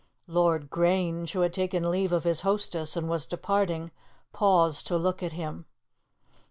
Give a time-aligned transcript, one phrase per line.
[0.25, 3.91] Lord Grange, who had taken leave of his hostess and was departing,
[4.33, 5.67] paused to look at him.